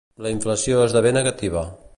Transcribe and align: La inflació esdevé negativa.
La 0.27 0.31
inflació 0.35 0.81
esdevé 0.87 1.15
negativa. 1.21 1.69